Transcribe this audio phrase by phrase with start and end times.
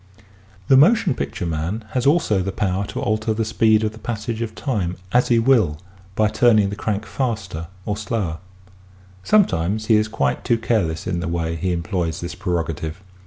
[0.17, 3.33] 46 EASY LESSONS IN EINSTEIN The motion picture man has also the power to alter
[3.35, 5.79] the speed of the passage of time as he will
[6.15, 8.39] by turning the crank faster or slower.
[9.21, 13.03] Sometimes he is quite too careless in the way he employs this prerogative.